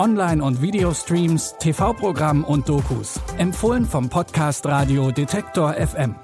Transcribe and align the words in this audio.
Online- 0.00 0.42
und 0.42 0.62
Videostreams, 0.62 1.56
TV-Programm 1.58 2.42
und 2.42 2.66
Dokus. 2.66 3.20
Empfohlen 3.36 3.84
vom 3.84 4.08
Podcast 4.08 4.64
Radio 4.64 5.10
Detektor 5.10 5.74
FM. 5.74 6.14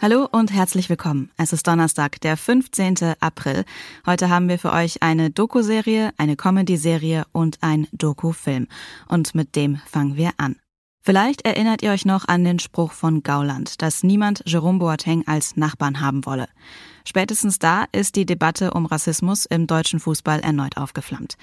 Hallo 0.00 0.28
und 0.30 0.52
herzlich 0.52 0.88
willkommen. 0.88 1.32
Es 1.36 1.52
ist 1.52 1.66
Donnerstag, 1.66 2.20
der 2.20 2.36
15. 2.36 3.16
April. 3.18 3.64
Heute 4.06 4.30
haben 4.30 4.48
wir 4.48 4.60
für 4.60 4.72
euch 4.72 5.02
eine 5.02 5.32
Doku-Serie, 5.32 6.12
eine 6.18 6.36
Comedy-Serie 6.36 7.24
und 7.32 7.58
ein 7.60 7.88
Doku-Film. 7.90 8.68
Und 9.08 9.34
mit 9.34 9.56
dem 9.56 9.80
fangen 9.84 10.14
wir 10.14 10.30
an. 10.36 10.54
Vielleicht 11.06 11.42
erinnert 11.42 11.82
ihr 11.82 11.92
euch 11.92 12.04
noch 12.04 12.26
an 12.26 12.42
den 12.42 12.58
Spruch 12.58 12.90
von 12.90 13.22
Gauland, 13.22 13.80
dass 13.80 14.02
niemand 14.02 14.42
Jerome 14.44 14.80
Boateng 14.80 15.22
als 15.28 15.56
Nachbarn 15.56 16.00
haben 16.00 16.26
wolle. 16.26 16.48
Spätestens 17.04 17.60
da 17.60 17.84
ist 17.92 18.16
die 18.16 18.26
Debatte 18.26 18.72
um 18.72 18.86
Rassismus 18.86 19.46
im 19.46 19.68
deutschen 19.68 20.00
Fußball 20.00 20.40
erneut 20.40 20.76
aufgeflammt. 20.76 21.36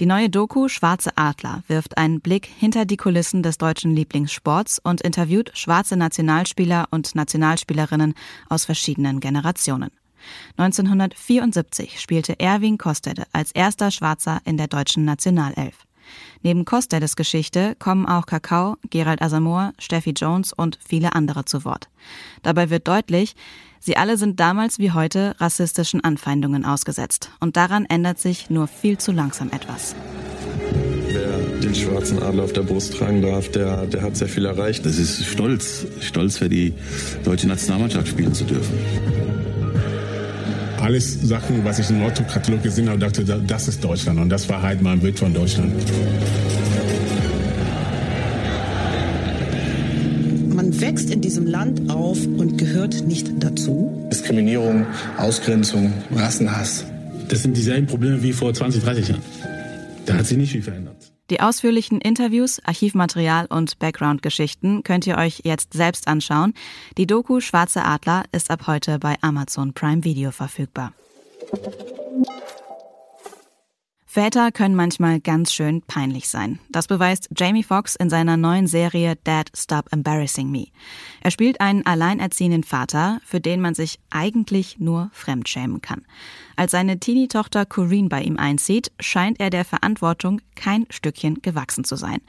Die 0.00 0.04
neue 0.04 0.28
Doku 0.28 0.68
Schwarze 0.68 1.16
Adler 1.16 1.62
wirft 1.66 1.96
einen 1.96 2.20
Blick 2.20 2.44
hinter 2.44 2.84
die 2.84 2.98
Kulissen 2.98 3.42
des 3.42 3.56
deutschen 3.56 3.96
Lieblingssports 3.96 4.80
und 4.80 5.00
interviewt 5.00 5.50
schwarze 5.54 5.96
Nationalspieler 5.96 6.88
und 6.90 7.14
Nationalspielerinnen 7.14 8.12
aus 8.50 8.66
verschiedenen 8.66 9.20
Generationen. 9.20 9.92
1974 10.58 12.00
spielte 12.00 12.38
Erwin 12.38 12.76
Kostede 12.76 13.24
als 13.32 13.50
erster 13.52 13.90
Schwarzer 13.90 14.42
in 14.44 14.58
der 14.58 14.68
deutschen 14.68 15.06
Nationalelf. 15.06 15.86
Neben 16.42 16.64
Kostedes 16.64 17.16
Geschichte 17.16 17.74
kommen 17.78 18.06
auch 18.06 18.26
Kakao, 18.26 18.76
Gerald 18.90 19.22
Asamoah, 19.22 19.72
Steffi 19.78 20.10
Jones 20.10 20.52
und 20.52 20.78
viele 20.86 21.14
andere 21.14 21.44
zu 21.44 21.64
Wort. 21.64 21.88
Dabei 22.42 22.70
wird 22.70 22.88
deutlich, 22.88 23.34
sie 23.80 23.96
alle 23.96 24.16
sind 24.16 24.40
damals 24.40 24.78
wie 24.78 24.92
heute 24.92 25.34
rassistischen 25.38 26.02
Anfeindungen 26.02 26.64
ausgesetzt. 26.64 27.30
Und 27.40 27.56
daran 27.56 27.84
ändert 27.86 28.18
sich 28.18 28.50
nur 28.50 28.66
viel 28.66 28.98
zu 28.98 29.12
langsam 29.12 29.50
etwas. 29.50 29.94
Wer 31.08 31.38
den 31.60 31.74
schwarzen 31.74 32.22
Adler 32.22 32.44
auf 32.44 32.52
der 32.52 32.62
Brust 32.62 32.96
tragen 32.96 33.22
darf, 33.22 33.50
der, 33.50 33.86
der 33.86 34.02
hat 34.02 34.16
sehr 34.16 34.28
viel 34.28 34.44
erreicht. 34.44 34.84
Das 34.84 34.98
ist 34.98 35.24
stolz, 35.24 35.86
stolz 36.00 36.38
für 36.38 36.48
die 36.48 36.74
deutsche 37.24 37.48
Nationalmannschaft 37.48 38.08
spielen 38.08 38.34
zu 38.34 38.44
dürfen 38.44 39.35
alles 40.86 41.20
Sachen, 41.20 41.64
was 41.64 41.80
ich 41.80 41.90
im 41.90 42.00
Otto-Katalog 42.00 42.62
gesehen 42.62 42.88
habe, 42.88 43.00
dachte, 43.00 43.24
das 43.24 43.66
ist 43.66 43.82
Deutschland. 43.82 44.20
Und 44.20 44.28
das 44.28 44.48
war 44.48 44.62
halt 44.62 44.80
mein 44.82 45.00
Bild 45.00 45.18
von 45.18 45.34
Deutschland. 45.34 45.72
Man 50.54 50.80
wächst 50.80 51.10
in 51.10 51.20
diesem 51.20 51.46
Land 51.46 51.90
auf 51.90 52.24
und 52.24 52.56
gehört 52.56 53.04
nicht 53.04 53.26
dazu. 53.40 54.08
Diskriminierung, 54.12 54.86
Ausgrenzung, 55.16 55.92
Rassenhass. 56.14 56.84
Das 57.28 57.42
sind 57.42 57.56
dieselben 57.56 57.88
Probleme 57.88 58.22
wie 58.22 58.32
vor 58.32 58.54
20, 58.54 58.84
30 58.84 59.08
Jahren. 59.08 59.22
Da 60.06 60.14
hat 60.14 60.26
sich 60.26 60.38
nicht 60.38 60.52
viel 60.52 60.62
verändert. 60.62 61.15
Die 61.30 61.40
ausführlichen 61.40 62.00
Interviews, 62.00 62.60
Archivmaterial 62.64 63.46
und 63.46 63.78
Background-Geschichten 63.80 64.84
könnt 64.84 65.06
ihr 65.06 65.18
euch 65.18 65.42
jetzt 65.44 65.72
selbst 65.72 66.06
anschauen. 66.06 66.54
Die 66.98 67.06
Doku 67.06 67.40
Schwarze 67.40 67.84
Adler 67.84 68.24
ist 68.30 68.50
ab 68.50 68.66
heute 68.68 69.00
bei 69.00 69.16
Amazon 69.22 69.72
Prime 69.72 70.04
Video 70.04 70.30
verfügbar. 70.30 70.92
Väter 74.16 74.50
können 74.50 74.74
manchmal 74.74 75.20
ganz 75.20 75.52
schön 75.52 75.82
peinlich 75.82 76.30
sein. 76.30 76.58
Das 76.70 76.86
beweist 76.86 77.28
Jamie 77.36 77.62
Foxx 77.62 77.96
in 77.96 78.08
seiner 78.08 78.38
neuen 78.38 78.66
Serie 78.66 79.18
Dad 79.24 79.50
Stop 79.54 79.92
Embarrassing 79.92 80.50
Me. 80.50 80.68
Er 81.20 81.30
spielt 81.30 81.60
einen 81.60 81.84
alleinerziehenden 81.84 82.62
Vater, 82.62 83.20
für 83.26 83.42
den 83.42 83.60
man 83.60 83.74
sich 83.74 83.98
eigentlich 84.08 84.78
nur 84.78 85.10
fremdschämen 85.12 85.82
kann. 85.82 86.06
Als 86.56 86.72
seine 86.72 86.98
Teenie-Tochter 86.98 87.66
Corinne 87.66 88.08
bei 88.08 88.22
ihm 88.22 88.38
einzieht, 88.38 88.90
scheint 89.00 89.38
er 89.38 89.50
der 89.50 89.66
Verantwortung 89.66 90.40
kein 90.54 90.86
Stückchen 90.88 91.42
gewachsen 91.42 91.84
zu 91.84 91.96
sein. 91.96 92.22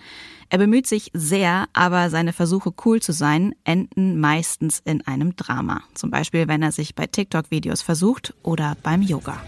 Er 0.50 0.58
bemüht 0.58 0.88
sich 0.88 1.10
sehr, 1.14 1.70
aber 1.72 2.10
seine 2.10 2.34
Versuche 2.34 2.74
cool 2.84 3.02
zu 3.02 3.14
sein 3.14 3.56
enden 3.64 4.20
meistens 4.20 4.82
in 4.84 5.08
einem 5.08 5.38
Drama. 5.38 5.84
Zum 5.94 6.12
Beispiel, 6.12 6.50
wenn 6.50 6.64
er 6.64 6.74
sich 6.74 6.96
bei 6.96 7.08
TikTok-Videos 7.08 7.82
versucht 7.82 8.34
oder 8.44 8.76
beim 8.84 9.02
Yoga. 9.02 9.42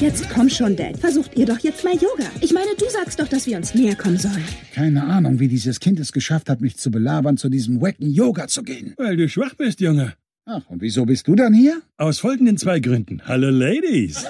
Jetzt 0.00 0.28
komm 0.30 0.48
schon, 0.48 0.74
Dad. 0.76 0.98
Versucht 0.98 1.36
ihr 1.36 1.46
doch 1.46 1.58
jetzt 1.60 1.84
mal 1.84 1.94
Yoga. 1.94 2.28
Ich 2.40 2.52
meine, 2.52 2.70
du 2.76 2.84
sagst 2.90 3.20
doch, 3.20 3.28
dass 3.28 3.46
wir 3.46 3.56
uns 3.56 3.74
näher 3.74 3.94
kommen 3.94 4.18
sollen. 4.18 4.44
Keine 4.74 5.04
Ahnung, 5.04 5.38
wie 5.38 5.48
dieses 5.48 5.78
Kind 5.80 6.00
es 6.00 6.12
geschafft 6.12 6.48
hat, 6.48 6.60
mich 6.60 6.76
zu 6.76 6.90
belabern, 6.90 7.36
zu 7.36 7.48
diesem 7.48 7.80
wacken 7.80 8.10
Yoga 8.10 8.48
zu 8.48 8.62
gehen. 8.62 8.94
Weil 8.96 9.16
du 9.16 9.28
schwach 9.28 9.54
bist, 9.54 9.80
Junge. 9.80 10.14
Ach, 10.44 10.62
und 10.68 10.82
wieso 10.82 11.04
bist 11.04 11.28
du 11.28 11.36
dann 11.36 11.54
hier? 11.54 11.80
Aus 11.98 12.18
folgenden 12.18 12.56
zwei 12.56 12.80
Gründen. 12.80 13.22
Hallo, 13.26 13.48
Ladies. 13.50 14.24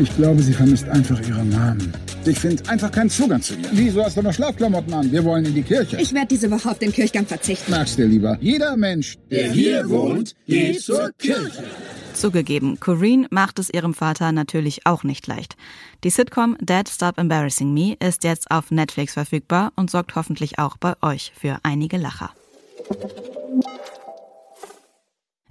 Ich 0.00 0.14
glaube, 0.16 0.42
sie 0.42 0.52
vermisst 0.52 0.88
einfach 0.88 1.20
ihren 1.28 1.50
Namen. 1.50 1.92
Ich 2.24 2.38
finde 2.38 2.68
einfach 2.68 2.90
keinen 2.90 3.10
Zugang 3.10 3.42
zu 3.42 3.54
ihr. 3.54 3.68
Wieso 3.72 4.04
hast 4.04 4.16
du 4.16 4.22
noch 4.22 4.32
Schlafklamotten 4.32 4.92
an? 4.94 5.10
Wir 5.12 5.24
wollen 5.24 5.44
in 5.44 5.54
die 5.54 5.62
Kirche. 5.62 5.98
Ich 6.00 6.14
werde 6.14 6.28
diese 6.28 6.50
Woche 6.50 6.70
auf 6.70 6.78
den 6.78 6.92
Kirchgang 6.92 7.26
verzichten. 7.26 7.70
Magst 7.70 7.98
du 7.98 8.04
lieber. 8.04 8.38
Jeder 8.40 8.76
Mensch, 8.76 9.16
der 9.30 9.50
hier 9.50 9.88
wohnt, 9.88 10.34
geht 10.46 10.80
zur 10.80 11.10
Kirche. 11.18 11.64
Zugegeben, 12.18 12.80
Corinne 12.80 13.28
macht 13.30 13.60
es 13.60 13.70
ihrem 13.70 13.94
Vater 13.94 14.32
natürlich 14.32 14.86
auch 14.86 15.04
nicht 15.04 15.28
leicht. 15.28 15.56
Die 16.02 16.10
Sitcom 16.10 16.56
Dad 16.60 16.88
Stop 16.88 17.16
Embarrassing 17.16 17.72
Me 17.72 17.96
ist 18.00 18.24
jetzt 18.24 18.50
auf 18.50 18.72
Netflix 18.72 19.12
verfügbar 19.12 19.72
und 19.76 19.88
sorgt 19.88 20.16
hoffentlich 20.16 20.58
auch 20.58 20.76
bei 20.76 20.94
euch 21.00 21.32
für 21.38 21.58
einige 21.62 21.96
Lacher. 21.96 22.32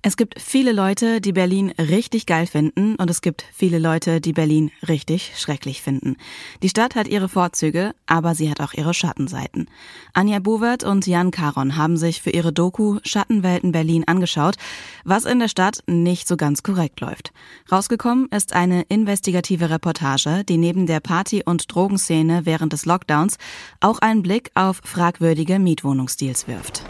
Es 0.08 0.16
gibt 0.16 0.40
viele 0.40 0.72
Leute, 0.72 1.20
die 1.20 1.34
Berlin 1.34 1.72
richtig 1.72 2.28
geil 2.28 2.48
finden 2.48 2.96
und 2.96 3.10
es 3.10 3.20
gibt 3.20 3.44
viele 3.54 3.78
Leute, 3.78 4.22
die 4.22 4.32
Berlin 4.32 4.72
richtig 4.88 5.34
schrecklich 5.36 5.82
finden. 5.82 6.16
Die 6.64 6.70
Stadt 6.70 6.96
hat 6.96 7.10
ihre 7.10 7.28
Vorzüge, 7.28 7.94
aber 8.06 8.34
sie 8.34 8.50
hat 8.50 8.62
auch 8.62 8.72
ihre 8.72 8.94
Schattenseiten. 8.94 9.70
Anja 10.14 10.40
Buwert 10.40 10.86
und 10.86 11.08
Jan 11.08 11.32
Karon 11.32 11.76
haben 11.76 11.98
sich 11.98 12.22
für 12.22 12.30
ihre 12.30 12.54
Doku 12.54 13.00
Schattenwelten 13.04 13.74
Berlin 13.74 14.06
angeschaut, 14.08 14.56
was 15.04 15.26
in 15.26 15.40
der 15.40 15.50
Stadt 15.50 15.84
nicht 15.88 16.26
so 16.30 16.38
ganz 16.38 16.64
korrekt 16.64 17.02
läuft. 17.02 17.34
Rausgekommen 17.70 18.30
ist 18.30 18.54
eine 18.54 18.84
investigative 18.84 19.70
Reportage, 19.70 20.46
die 20.46 20.56
neben 20.56 20.86
der 20.86 21.02
Party- 21.02 21.44
und 21.44 21.76
Drogenszene 21.76 22.46
während 22.46 22.72
des 22.72 22.86
Lockdowns 22.86 23.36
auch 23.82 24.00
einen 24.00 24.22
Blick 24.22 24.52
auf 24.56 24.80
fragwürdige 24.86 25.60
Mietwohnungsdeals 25.60 26.48
wirft. 26.48 26.86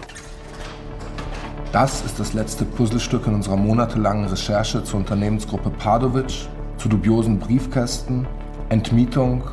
Das 1.74 2.02
ist 2.02 2.18
das 2.18 2.34
letzte 2.34 2.64
Puzzlestück 2.64 3.28
in 3.28 3.36
unserer 3.36 3.58
monatelangen 3.58 4.26
Recherche 4.28 4.84
zur 4.86 5.00
Unternehmensgruppe 5.00 5.70
Padovic, 5.70 6.48
zu 6.78 6.88
dubiosen 6.88 7.40
Briefkästen, 7.40 8.26
Entmietung 8.70 9.44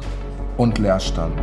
und 0.56 0.78
Leerstand. 0.78 1.34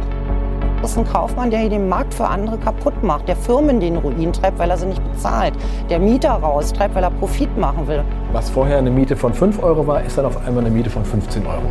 Das 0.81 0.91
ist 0.91 0.97
ein 0.97 1.05
Kaufmann, 1.05 1.51
der 1.51 1.59
hier 1.59 1.69
den 1.69 1.89
Markt 1.89 2.13
für 2.13 2.25
andere 2.25 2.57
kaputt 2.57 3.03
macht, 3.03 3.27
der 3.27 3.35
Firmen 3.35 3.81
den 3.81 3.97
Ruin 3.97 4.31
treibt, 4.31 4.57
weil 4.59 4.69
er 4.69 4.77
sie 4.77 4.85
nicht 4.85 5.03
bezahlt, 5.11 5.53
der 5.89 5.99
Mieter 5.99 6.31
raustreibt, 6.31 6.95
weil 6.95 7.03
er 7.03 7.11
Profit 7.11 7.55
machen 7.57 7.85
will. 7.87 8.03
Was 8.31 8.49
vorher 8.49 8.77
eine 8.77 8.89
Miete 8.89 9.17
von 9.17 9.33
5 9.33 9.61
Euro 9.61 9.85
war, 9.85 10.01
ist 10.01 10.17
dann 10.17 10.25
auf 10.25 10.37
einmal 10.47 10.63
eine 10.65 10.73
Miete 10.73 10.89
von 10.89 11.03
15 11.03 11.45
Euro. 11.45 11.69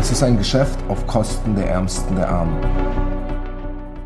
Es 0.00 0.10
ist 0.10 0.22
ein 0.22 0.38
Geschäft 0.38 0.78
auf 0.88 1.06
Kosten 1.06 1.54
der 1.54 1.68
Ärmsten 1.68 2.16
der 2.16 2.28
Armen. 2.28 2.56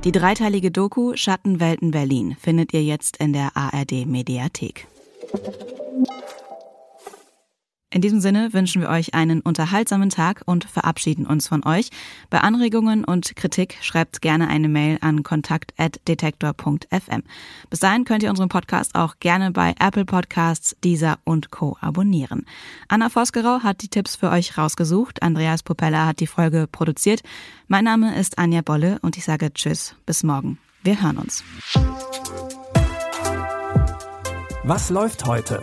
Die 0.07 0.13
dreiteilige 0.13 0.71
Doku 0.71 1.17
Schattenwelten 1.17 1.91
Berlin 1.91 2.37
findet 2.41 2.73
ihr 2.73 2.85
jetzt 2.85 3.17
in 3.17 3.33
der 3.33 3.57
ARD 3.57 4.07
Mediathek. 4.07 4.87
In 7.97 8.03
diesem 8.03 8.21
Sinne 8.21 8.53
wünschen 8.53 8.83
wir 8.83 8.91
euch 8.91 9.15
einen 9.15 9.41
unterhaltsamen 9.41 10.11
Tag 10.11 10.43
und 10.45 10.65
verabschieden 10.65 11.25
uns 11.25 11.49
von 11.49 11.65
euch. 11.65 11.89
Bei 12.29 12.43
Anregungen 12.43 13.07
und 13.07 13.35
Kritik 13.37 13.79
schreibt 13.81 14.21
gerne 14.21 14.49
eine 14.49 14.69
Mail 14.69 14.99
an 15.01 15.23
kontakt.detektor.fm. 15.23 17.23
Bis 17.71 17.81
dahin 17.81 18.05
könnt 18.05 18.23
ihr 18.23 18.29
unseren 18.29 18.51
Podcast 18.51 18.97
auch 18.97 19.15
gerne 19.19 19.51
bei 19.51 19.75
Apple 19.81 20.05
Podcasts, 20.05 20.77
Deezer 20.85 21.19
und 21.25 21.51
Co. 21.51 21.79
abonnieren. 21.81 22.45
Anna 22.89 23.09
Vosgerau 23.09 23.61
hat 23.63 23.81
die 23.81 23.89
Tipps 23.89 24.15
für 24.15 24.29
euch 24.29 24.59
rausgesucht. 24.59 25.23
Andreas 25.23 25.63
Popella 25.63 26.05
hat 26.05 26.21
die 26.21 26.27
Folge 26.27 26.69
produziert. 26.71 27.23
Mein 27.67 27.85
Name 27.85 28.21
ist 28.21 28.37
Anja 28.37 28.61
Bolle 28.61 28.99
und 29.01 29.17
ich 29.17 29.25
sage 29.25 29.55
Tschüss, 29.55 29.95
bis 30.05 30.23
morgen. 30.23 30.59
Wir 30.83 31.01
hören 31.01 31.17
uns. 31.17 31.43
Was 34.65 34.91
läuft 34.91 35.25
heute? 35.25 35.63